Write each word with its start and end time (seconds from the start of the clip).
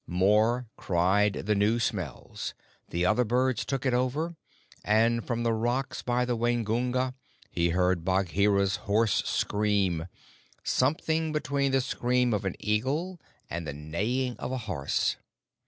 Mor 0.07 0.65
cried 0.77 1.33
the 1.45 1.53
new 1.53 1.77
smells, 1.79 2.55
the 2.89 3.05
other 3.05 3.23
birds 3.23 3.63
took 3.63 3.85
it 3.85 3.93
over, 3.93 4.35
and 4.83 5.23
from 5.27 5.43
the 5.43 5.53
rocks 5.53 6.01
by 6.01 6.25
the 6.25 6.35
Waingunga 6.35 7.13
he 7.51 7.69
heard 7.69 8.03
Bagheera's 8.03 8.77
hoarse 8.87 9.21
scream 9.29 10.07
something 10.63 11.31
between 11.31 11.71
the 11.71 11.81
scream 11.81 12.33
of 12.33 12.45
an 12.45 12.55
eagle 12.59 13.21
and 13.47 13.67
the 13.67 13.73
neighing 13.73 14.35
of 14.37 14.51
a 14.51 14.57
horse. 14.65 15.17